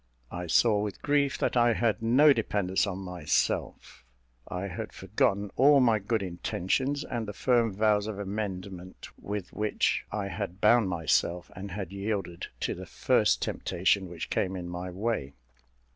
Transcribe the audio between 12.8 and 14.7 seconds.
first temptation which came in